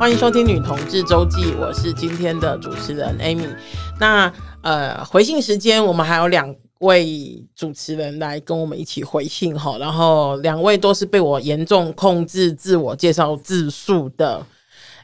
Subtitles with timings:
[0.00, 3.54] 欢迎收听《女同志周记》，我是今天的主持人 Amy。
[3.98, 9.76] 那呃，回信时间，我们还有两位主持人来跟我们一起回信哈。
[9.76, 14.42] 然后两位都是被我严重控制自我介绍字数的，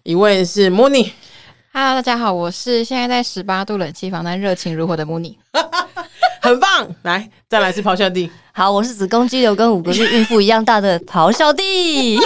[0.03, 1.11] 一位是 Mooney。
[1.75, 5.37] Hello，大家好，我是现在在十八度冷气房，但热情如火的 Mooney。
[6.41, 8.31] 很棒，来，再来是咆哮帝。
[8.53, 12.19] 好，我是子宫肌瘤跟五个月孕妇一样大的咆哮帝。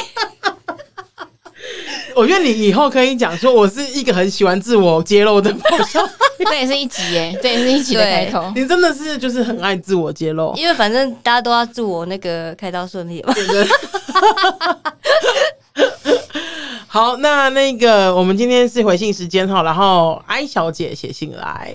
[2.17, 5.55] 我觉得你以后可以讲说，我是一个很喜欢自我揭露的。
[6.45, 8.51] 这也是一集耶，这也是一集的开头。
[8.57, 13.35] 你真的是就是很爱自我揭露，因为反正大家都要祝我那个开刀顺利嘛。
[16.87, 21.73] 好，那那个我们今天是回信时间哈，然后艾小姐写信来，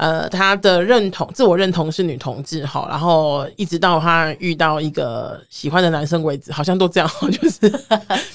[0.00, 7.70] 呃，他的认同自我认同是女同志哈，然后一直到他遇到一个喜欢的男生为止，好像都这样， 就是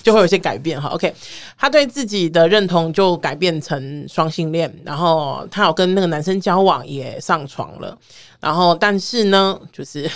[0.03, 0.89] 就会有些改变哈。
[0.89, 1.11] OK，
[1.57, 7.97] 他对自己的认同就改变成双性恋，然后他有跟那个男生交往，也上床了，
[8.39, 10.07] 然后但是呢，就是。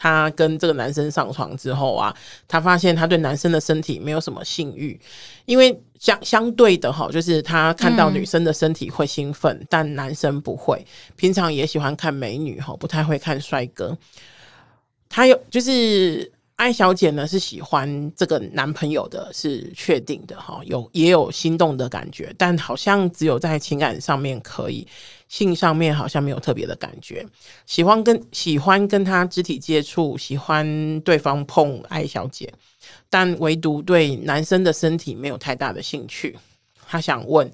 [0.00, 2.16] 他跟这个男生上床之后啊，
[2.48, 4.98] 她发现她对男生的身体没有什么性欲，
[5.44, 10.82] 因为相相对的哈，就是她看到女生的身体会兴奋，嗯、但男生不会。
[11.16, 13.94] 平常也喜欢看美女哈，不太会看帅哥。
[15.12, 24.86] 他有就是艾小姐呢，是喜欢这个男朋友的，是确定的哈，有也有心动的感觉，但好像只有在情感上面可以。
[25.26, 27.24] 性上面好像没有特别的感觉，
[27.64, 32.52] 喜欢跟喜欢跟他肢体接触，喜欢对方碰艾小姐，
[33.08, 36.36] 但唯独对男生的身体没有太大的兴趣。
[36.84, 37.48] 他想问，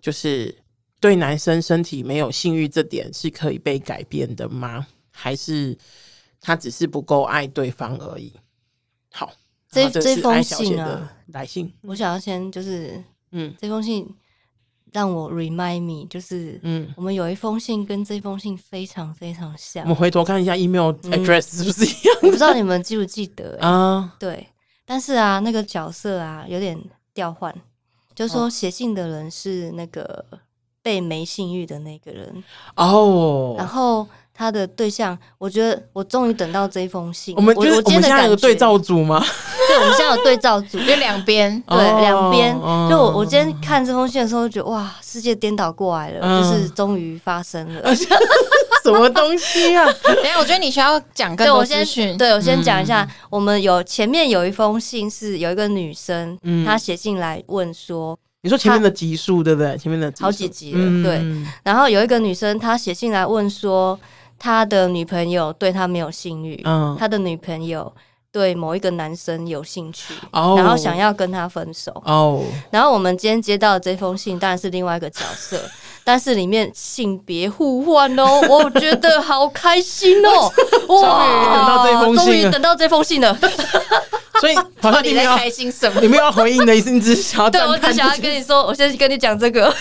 [0.00, 0.54] 就是
[1.00, 4.86] 对男生身体没有性欲这点是可以被改变的吗？
[5.10, 5.76] 还是
[6.40, 8.32] 他只是不够爱对方而已？
[9.12, 9.30] 好，
[9.70, 14.08] 这这封信啊，来信，我想要先就是，嗯，这封信。
[14.90, 19.84] 让我 remind me，就是，嗯，我们有一封信跟这封信非常非常像。
[19.84, 22.16] 我们回头看一下 email address 是不是一样？
[22.22, 24.16] 我不知道你们记不记得 啊？
[24.18, 24.48] 对，
[24.86, 26.82] 但是啊，那个角色啊有点
[27.12, 27.54] 调换，
[28.14, 30.24] 就是说写信的人是那个
[30.82, 32.42] 被没性欲的那个人
[32.76, 34.08] 哦，然后。
[34.38, 37.34] 他的对象，我觉得我终于等到这封信。
[37.34, 39.20] 我们就是我，我们现在有个对照组吗？
[39.66, 42.54] 对，我们现在有对照组， 就两边，对，两边。
[42.88, 47.82] 就我我今天看这封信的时候，觉得哇，世界颠倒过来了，嗯、就是终于发生了。
[48.84, 49.84] 什么东西啊？
[50.04, 52.16] 等下，我觉得你需要讲更多资讯。
[52.16, 59.76] 对，我先讲一下，嗯、我们有前面有一封信是有一个女生，嗯、她写信来问说，你说前面的集数对不对？
[59.76, 61.20] 前面的好几集了，嗯、对。
[61.64, 63.98] 然后有一个女生，她写信来问说。
[64.38, 67.92] 他的女朋友对他没有性欲，嗯，他的女朋友
[68.30, 75.60] 对某一个男生有兴趣，哦，然后想要跟他分手，哦，然后我们今天接到的这封信当然是另外一个角色，
[76.04, 80.52] 但是里面性别互换哦， 我觉得好开心哦，
[81.02, 83.36] 哇，终于等到这封信了，
[84.40, 86.00] 所以好像你在开心什么？
[86.00, 89.74] 你们要回应的意思，你只是想要对，我只想要跟你说，我先跟你讲这个。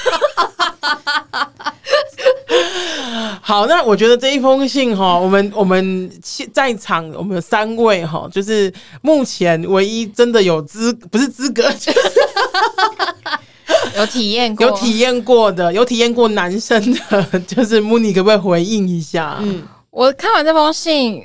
[3.48, 6.12] 好，那我觉得这一封信哈，我们我们
[6.52, 8.72] 在场我们三位哈，就是
[9.02, 12.00] 目前唯一真的有资不是资格， 就是
[13.96, 19.38] 有体验过有体验过的有体验过男生的， 就是 Mooney 可不可以回应一下？
[19.40, 21.24] 嗯，我看完这封信，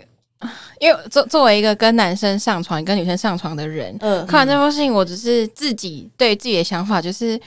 [0.79, 7.41] 因为作作为一个跟男生上床、跟女生上床的人，嗯，看完这封信，我只是自己对自己的想法就是。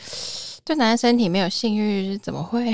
[0.68, 2.74] 对男人身体没有性欲，怎么会？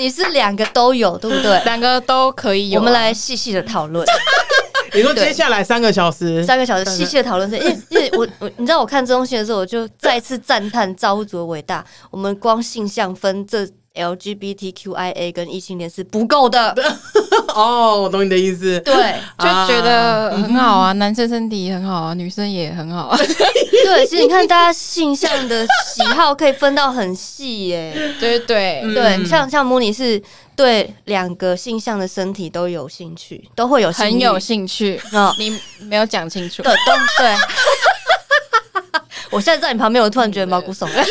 [0.00, 1.60] 你是两个都有，对不对？
[1.64, 4.02] 两个都可以有，我们来细细的讨论。
[4.94, 11.84] 你说接下来三个小时，三个小时细细的讨论是，因为因为我我你知道我看这东西的时候，我就再次赞叹造物主的伟大。
[12.10, 13.68] 我们光性向分这。
[13.94, 16.74] LGBTQIA 跟异性恋是不够的
[17.54, 18.78] 哦，我懂你的意思。
[18.80, 18.94] 对，
[19.38, 23.18] 就觉得很好啊，男生身体很好啊，女生也很好啊。
[23.84, 28.14] 对，其实你看大家性向的喜好可以分到很细耶。
[28.20, 30.22] 对对对，像像 Mooney 是
[30.54, 35.00] 对两个性向的身体都有兴趣，都会有很有兴趣。
[35.12, 36.62] 哦，你没有讲清楚。
[36.62, 37.34] 对，都对。
[39.30, 41.04] 我现在在你旁边，我突然觉得毛骨悚然。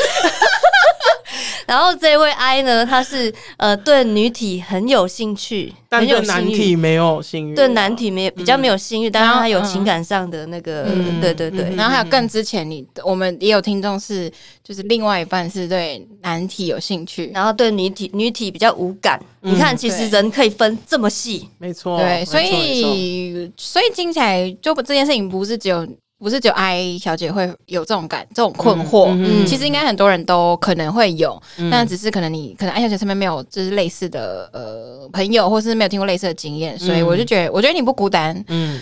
[1.70, 10.86] 然后这位 I 呢，他是呃对女体很有兴趣，但对男体没有性欲，对男体没比较没有性欲，但是他有情感上的那个，
[11.22, 11.76] 对对对。
[11.76, 14.32] 然后还有更之前，你我们也有听众是，
[14.64, 19.22] 就是另外一半是对男体有兴趣，然后对女体女体比较无感。
[19.42, 22.00] 你看，其实人可以分这么细，没错。
[22.00, 25.88] 对，所以所以听起来就这件事情不是只有
[26.20, 38.82] 不是只有 I 小姐会有这种感这种困惑，嗯，其实应该很多人都可能会有，但只是可能你可能 I 小姐身边没有就是类似的呃朋友，或是没有听过类似的经验，所以我就觉得我觉得你不孤单，嗯，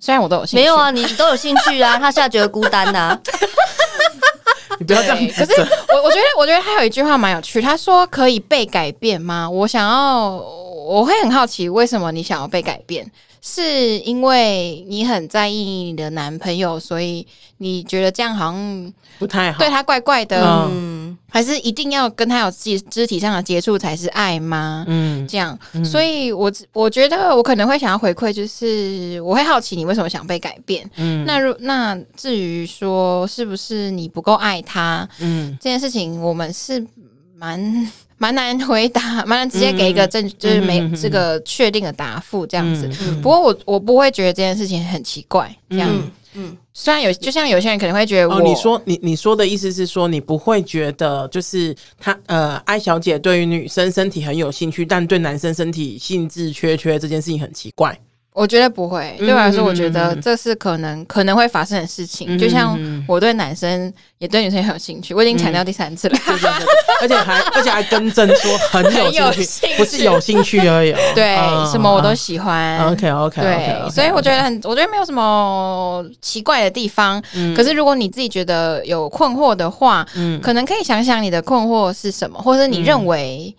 [0.00, 3.18] 虽然我都有兴趣，没有啊，你都有兴趣啊，他现在觉得孤单呐。
[4.78, 5.18] 你不要这样。
[5.36, 9.48] 可是我我觉得我觉得他有一句话蛮有趣，他说可以被改变吗？
[9.48, 13.08] 我想要，我会很好奇，为什么你想要被改变？
[13.44, 17.26] 是因为你很在意你的男朋友，所以
[17.58, 24.84] 你觉得这样好像不太好，对他怪怪的，嗯，还是一定要跟他有肢肢体上的接触才是爱吗？
[24.86, 30.88] 嗯，这样，嗯、所以我我觉得我可能会想要回馈，就是我会好奇你为什么想被改变。
[30.94, 36.86] 嗯，那如那至于说是不是你不够爱他，嗯，这件事情我们是
[37.34, 37.90] 蛮。
[38.22, 42.88] 蛮难回答，蛮难直接给一个正，嗯、就是没这个确定的答复这样子。
[43.00, 45.90] 嗯、不过我我不会觉得这件事情很奇怪，这样。
[45.92, 57.98] 嗯，嗯虽然有，就像有些人可能会觉得我，哦、你说你你说的意思是说，你不会觉得就是他呃，艾小姐对于女生身体很有兴趣，但对男生身体兴致缺缺这件事情很奇怪。
[58.34, 62.26] 我觉得不会，对我来说，我觉得这是可能、嗯、可能会发生的事情。
[62.30, 66.38] 嗯、就像我对男生也对女生很有兴趣，我已经强调第三次了，嗯、
[67.02, 68.82] 而且还而且还更正说很
[69.12, 70.94] 有兴趣， 不是有兴趣而已。
[71.14, 72.78] 对，嗯、什么我都喜欢。
[72.86, 77.22] OK OK，对所以我觉得很，我觉得没有什么奇怪的地方。
[77.34, 83.54] 嗯、可是如果你自己觉得有困惑的话，嗯，可能可以想想你的困惑是什么，或者你认为。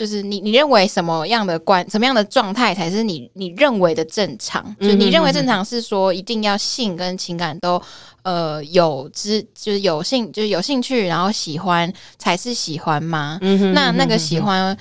[0.00, 4.74] 就是你，你认为什么样的关，什么样的状态才是你你认为的正常？
[4.80, 7.78] 就你认为正常是说一定要性跟情感都
[8.22, 13.38] 呃有之，就是有兴，就是有兴趣，然后喜欢才是喜欢吗？
[13.74, 14.74] 那那个喜欢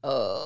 [0.00, 0.36] 呃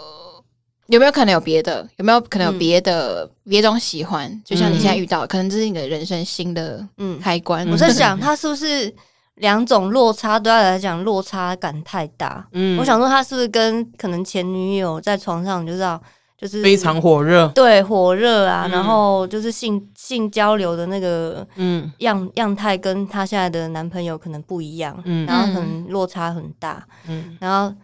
[0.89, 1.89] 有没有可能有别的？
[1.97, 4.43] 有没有可能有别的别、嗯、种喜欢？
[4.45, 7.67] 就像你现在遇到，可能这是你的人生新的嗯开关。
[7.71, 8.95] 我在想， 他是不是？
[9.41, 16.01] 两种落差对他来讲落差感太大，嗯，我想说他是不是跟可能前女友在床上就知道
[16.39, 21.91] 就是非常火热，对火热啊，嗯、然后就是性性交流的那个嗯。
[21.99, 27.75] 样样态跟他现在的男朋友可能不一样，嗯，然后可能落差很大，嗯，然后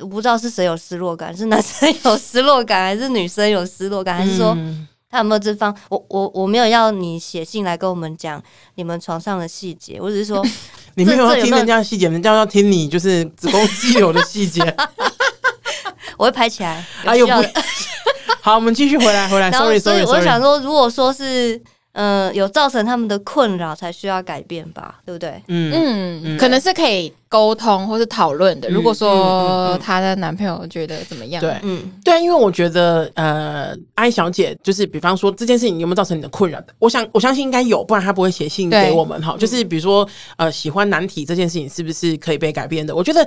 [0.00, 4.56] 我不知道是谁有失落感，是男生有失落感还是女生有失落感，还是说
[5.08, 5.72] 他有没有这方？
[5.88, 8.42] 我我我没有要你写信来跟我们讲
[8.74, 10.44] 你们床上的细节，我只是说。
[10.94, 14.62] 你没有要听人家的细节，人家要听你就是子宫肌瘤的细节。
[16.16, 16.84] 我会拍起来。
[17.04, 17.32] 哎呦不！
[18.40, 19.50] 好，我们继续回来，回来。
[19.52, 21.60] Sorry，Sorry，我想说，如果说是
[21.94, 25.42] 呃有造成他们的困扰，才需要改变吧，对不对？
[25.48, 28.68] 嗯嗯，可能是可以沟通或是讨论的。
[28.68, 31.40] 如果说她的男朋友觉得怎么样？
[31.40, 36.74] 对，嗯，对，因为我觉得呃，艾小姐就是，比方说这件事情有没有造成你的困扰的？
[36.78, 39.36] 我想我相信应该有，不然她不会写信给我们哈。
[39.38, 40.06] 就是比如说
[40.36, 42.94] 呃，喜欢男体这件事情是不是可以被改变的？
[42.94, 43.26] 我觉得。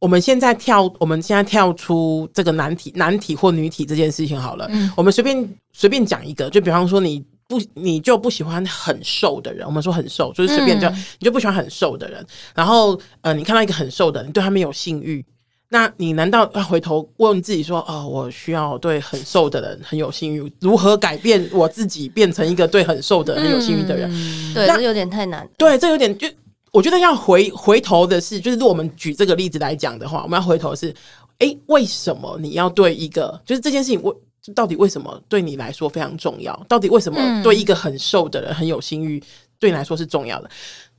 [0.00, 4.66] 我们现在跳，我们现在跳出这个男体、男体或女体这件事情好了。
[4.70, 9.66] 嗯，我们随便随便讲一个，就比方说你不，你就不喜欢很瘦的人。
[9.66, 12.24] 我们说很瘦，就是随便就、嗯、你就不喜欢很瘦的人。
[12.54, 15.24] 然后呃，你看到一个很瘦的人，你对他没有性欲，
[15.70, 20.52] 那你难道要回头问自己说，哦，我需要对很瘦的人很有性欲？
[20.60, 24.08] 如何改变我自己，变成一个对很瘦的人很有性欲的人？
[24.12, 25.48] 嗯、对，这有点太难。
[25.58, 26.28] 对，这有点就。
[26.72, 30.94] 我觉得要回回头的是，就是如果我们举这个例子来讲的话，我们要回头是，
[31.38, 34.14] 诶，为什么你要对一个，就是这件事情，为
[34.54, 36.54] 到底为什么对你来说非常重要？
[36.68, 39.22] 到底为什么对一个很瘦的人很有性欲，
[39.58, 40.50] 对你来说是重要的？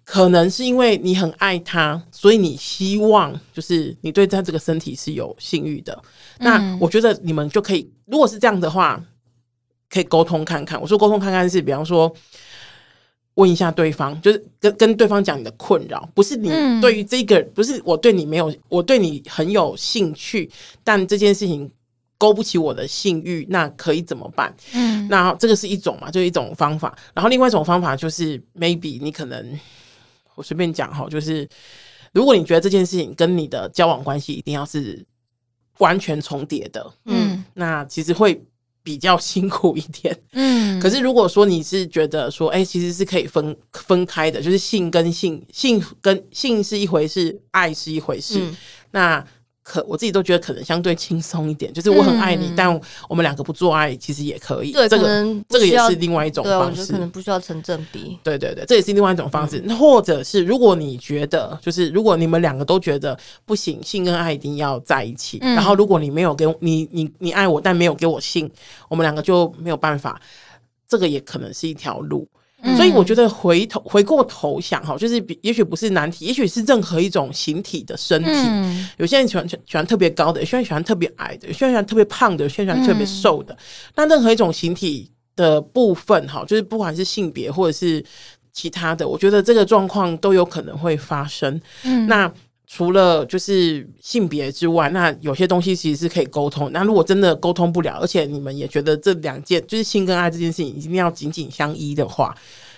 [0.03, 6.01] 可能是因为你很爱他，所以你希望就是你对他这个身体是有性欲的。
[6.39, 9.01] 那我觉得你们就可以，如果是这样的话，
[9.89, 10.81] 可以沟通看看。
[10.81, 12.13] 我说沟通看看是，比方说。
[13.35, 16.49] 问一下对方，就是跟跟对方讲你的困扰，不是你
[16.81, 20.51] 对于这个，嗯、不是我对你没有，我对你很有兴趣，
[20.83, 21.71] 但这件事情
[22.21, 24.55] 勾不起我的性欲，那可以怎么办？
[24.75, 26.95] 嗯，那这个是一种嘛，就是一种方法。
[27.15, 29.59] 然后另外一种方法就是，maybe 你可能
[30.35, 31.49] 我随便讲哈，就是
[32.13, 35.03] 如果你觉得这件事情跟你的交往关系一定要是
[35.79, 38.39] 完全重叠的，嗯，那其实会。
[38.83, 48.57] 比较辛苦一点，嗯，可是如果说你是觉得说，哎、欸，其实是可以分分开的，就是性跟性，性跟性是一回事，爱是一回事，嗯、
[48.89, 49.27] 那。
[49.71, 54.73] 可我自己都觉得可能相对轻松一点，就是我很爱你，嗯、但我们两个不做爱其实也可以。
[54.73, 56.91] 对，这个这个也是另外一种方式。
[56.91, 58.19] 可能不需要成正比。
[58.21, 59.63] 对对对，这也是另外一种方式。
[59.65, 65.37] 嗯、或者是如果你觉得，就是如果你们两个都觉得不行，性跟爱一定要在一起。
[65.41, 68.51] 嗯、然后如果你没有给我你你你爱我，但没有给我性，
[68.89, 70.19] 我们两个就没有办法。
[70.85, 72.27] 这个也可能是一条路。
[72.63, 78.29] 嗯、所以我觉得回头回过头想哈，就是也许不是难题，也许是任何一种形体的身体。
[78.29, 83.57] 嗯、有些人喜欢喜欢特别高的，有些人喜欢特别矮的，有些人喜欢特别胖的，有些人喜欢特别瘦的。
[83.95, 88.03] 那、嗯、任何一种形体的部分哈，就是不管是性别或者是
[88.53, 91.59] 其他的，我觉得这个状况都有可能会发生。
[91.83, 92.31] 嗯，那。
[92.73, 96.71] 除了就是性别之外，那有些东西其实是可以沟通。
[96.71, 102.33] 那如果真的沟通不了，而且你们也觉得这两件就是性跟爱这件事情一定要紧紧相依的话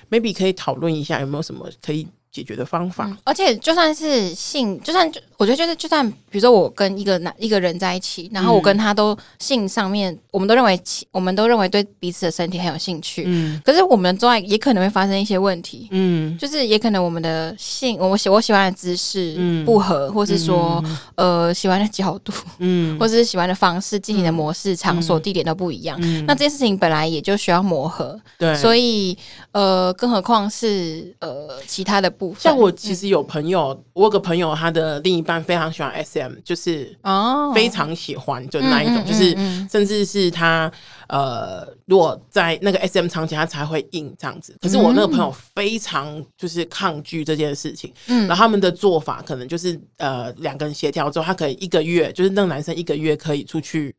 [0.10, 3.06] ，maybe 可以讨论一下有没有什么可以解决的方法。
[3.06, 10.80] 嗯，而且就算是性，就算我觉得就是就算比如说我跟一个男一个人在一起，然后我跟他都性上面，嗯、我们都认为
[11.12, 29.16] 我们都认为对彼此的身体很有兴趣，嗯，可是我们做爱也可能会发生一些问题，嗯，就是也可能我们的性，我喜我喜欢的姿势不合，嗯、或是说、嗯、呃喜欢的角度，嗯， 或者是喜欢的方式进行的模式、场所、地点都不一样，嗯，那这件事情本来也就需要磨合，对，所以
[29.52, 32.12] 呃，更何况是呃其他的。
[32.38, 39.36] 像我其实有朋友，嗯、我有个朋友，他的另一半非常喜欢 SM，就是哦，非常喜欢，就那一种，就是
[39.70, 40.72] 甚至是他
[41.08, 44.56] 呃，如果在那个 SM 场景，他才会硬这样子。
[44.62, 53.96] 可是我那个朋友非常就是抗拒这件事情，嗯，然后他们的做法可能就是呃，两个人协调之后，他可以一个月，就是那个男生一个月可以出去。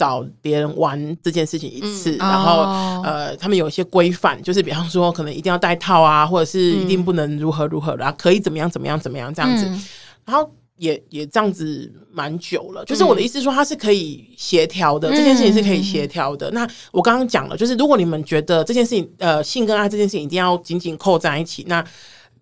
[0.00, 9.84] 找别人玩这件事情一次，嗯、然后、哦、呃，他们有一些规范，就是比方说，可能一定要戴套啊，或者是一定不能如何如何，然后可以怎么样怎么样怎么样这样子，嗯、
[10.24, 12.82] 然后也也这样子蛮久了。
[12.86, 16.48] 就是我的意思说，它是可以协调的，嗯、这件事情是可以协调的。
[16.50, 21.84] 嗯、那我刚刚讲了，就是如果你们觉得这件事情，呃，性跟爱这件事情一定要紧紧扣在一起，那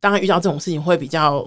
[0.00, 1.46] 当然遇到这种事情会比较。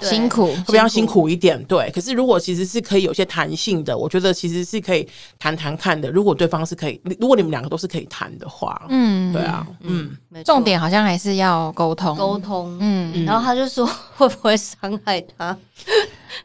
[0.00, 1.90] 辛苦会比较辛苦一点，对。
[1.94, 5.06] 可是如果其实是可以有些弹性的，我觉得其实是可以
[5.38, 6.10] 谈谈看的。
[6.10, 13.24] 如果对方是可以，如果你们两个都是可以谈的话，嗯，对啊，嗯，重点好像还是要沟通，沟通，嗯。
[13.26, 15.56] 然后他就说会不会伤害他？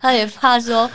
[0.02, 0.88] 他也怕说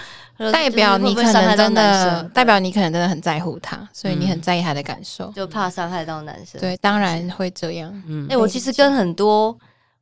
[0.53, 6.61] 代表你可能真的代表你可能真的很在乎他，所以你很在意他的感受，就怕伤害到男生。
[6.61, 7.91] 对，当然会这样。
[8.07, 9.59] 嗯，哎，我其实跟很多。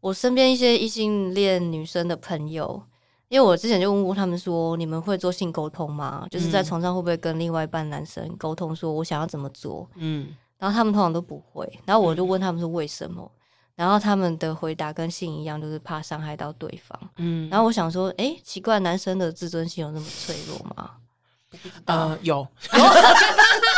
[0.06, 2.80] 我身边一些异性恋女生的朋友，
[3.26, 6.24] 因为我之前就问过他们说，你们会做性沟通吗？
[6.30, 9.90] 就是在床上会不会跟另外一半男生沟通，说我想要怎么做？
[9.96, 11.68] 嗯，然后他们通常都不会。
[11.84, 13.20] 然后我就问他们说为什么？
[13.20, 13.34] 嗯、
[13.74, 16.96] 然后他们的回答跟性一样，就是怕伤害到对方。
[17.16, 20.92] 嗯，然后我想说，哎、欸，奇怪，男生的自尊心有那么脆弱吗？
[21.86, 22.46] 呃，有。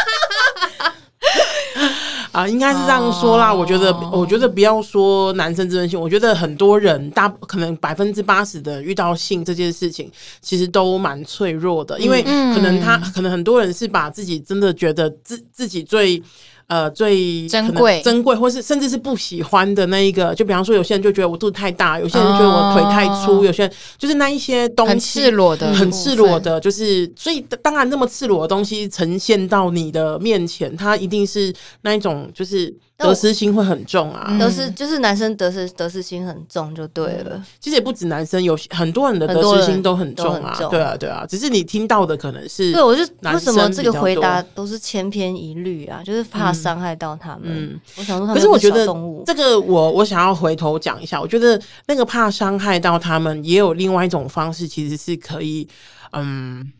[2.32, 3.50] 啊，应该是这样说啦。
[3.50, 3.60] Oh.
[3.60, 16.22] 我觉得，我觉得不要说男生自尊心，我觉得很多人大可能百分之八十的遇到性这件事情，其实都蛮脆弱的，因为可能他可能很多人是把自己真的觉得自自己最。
[16.68, 32.74] 呃，最珍贵、珍贵，或是甚至是不喜欢的那一个，就比方说，有些人就觉得我肚子太大，有些人觉得我腿太粗，哦、有些人就是那一些东西很赤裸的，很赤裸的，就是所以当然那么赤裸的东西呈现到你的面前，它一定是那一种就是。
[32.98, 37.40] 得失心会很重啊，得失就是男生得失得失心很重就对了。
[37.60, 40.58] 其实也不止男生，有很多人的得失心都很重啊。
[40.68, 42.72] 对啊，对啊，只是你听到的可能是。
[42.72, 46.02] 对，我就为什么这个回答都是千篇一律啊？
[46.04, 47.42] 就是怕伤害到他们。
[47.44, 48.34] 嗯，我想说。
[48.34, 48.86] 可是我觉得
[49.26, 55.68] 这个我我想要回头讲一下，我觉得那个怕伤害到他们，也有另外一种方式，其实是可以
[56.12, 56.72] 嗯。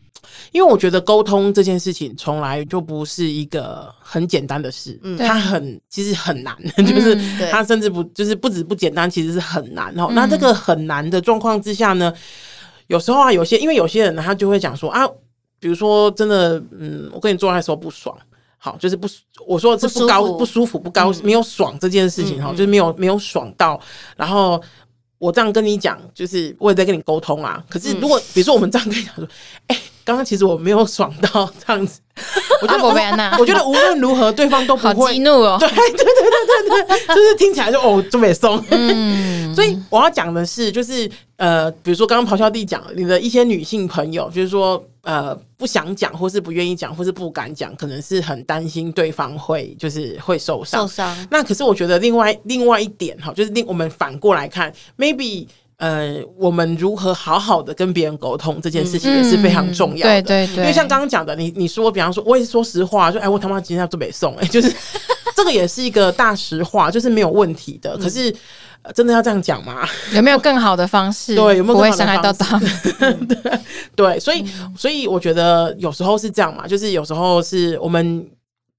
[0.51, 7.15] 因为我觉得沟通这件事情从来就不是一个很简单的事，嗯，它很其实很难， 嗯、就是
[7.51, 10.07] 它甚至不就是不止不简单，其实是很难哦。
[10.09, 12.13] 嗯、那这个很难的状况之下呢，
[12.87, 15.07] 有时候啊，有些因为有些人呢，他就会讲说啊，
[15.59, 18.15] 比如说真的，嗯，我跟你做爱的时候不爽，
[18.59, 19.07] 好，就是不，
[19.47, 23.79] 我说的是不高不舒服不高、嗯、没有爽这件事情哈，嗯、就是没有没有爽到，
[24.15, 24.61] 然后
[25.17, 27.63] 我这样跟你讲，就是我也在跟你沟通啊。
[27.67, 29.25] 可是如果、嗯、比如说我们这样跟你讲说，
[29.67, 29.81] 哎、欸。
[30.05, 31.99] 刚刚其实我没有爽到这样子，
[32.63, 32.89] 我觉得我
[33.37, 35.55] 我觉得无论如何对方都不会激怒哦。
[35.59, 38.59] 对对对对对对，就是听起来就哦，这么松。
[38.71, 50.81] 嗯，所以我要讲的是，就是呃，比如说刚刚咆哮帝讲你的一些女性朋友，就是说呃不想讲，或是不愿意讲，或是不敢讲，可能是很担心对方会就是会受伤。
[50.81, 51.27] 受伤。
[51.29, 55.47] 那可是我觉得另外另外一点哈，就是另我们反过来看，maybe。
[55.79, 60.19] 呃，我们如何好好的跟别人沟通这件事情也是非常重要的。
[60.19, 64.69] 嗯、对对对，因为像刚刚讲的，你你说，比方说，我也是说实话，就哎，我他妈今天要做北宋，哎，就是
[65.37, 67.97] 这个也是一个大实话，就是没有问题的。
[67.97, 68.29] 可是、
[68.81, 69.87] 呃、真的要这样讲吗？
[70.13, 71.35] 有没有更好的方式？
[71.35, 73.27] 对，有没有不会伤害到他们？
[73.27, 73.59] 对
[73.95, 74.45] 对，所以
[74.77, 78.25] 所以我觉得有时候是这样嘛，就是有时候是我们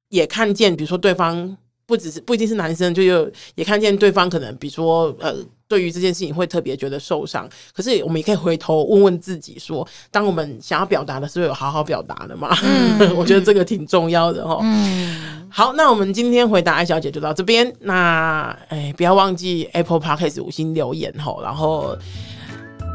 [0.09, 1.57] 也看见，比如说对方。
[1.87, 5.35] 不只是不一定是男生，就有也看见对方可能，比如说呃。
[5.71, 12.52] 对于这件事情会特别觉得受伤，可是我们也可以回头问问自己说，当我们想要表达的时候，有好好表达的吗？
[12.64, 14.59] 嗯、 我觉得这个挺重要的哈。
[14.64, 17.71] 嗯，好，那我们今天回答艾小姐就到这边。
[17.80, 21.97] 那哎，不要忘记 Apple Podcast 五星留言吼，然后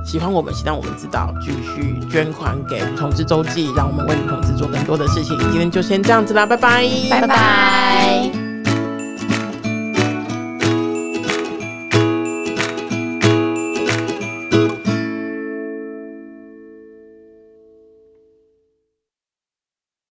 [0.06, 5.38] 喜欢我们，希望我们知道，继续捐款给同志周记，让我们为女同志做更多的事情。
[5.38, 8.45] 今天就先这样子啦，拜拜，拜拜。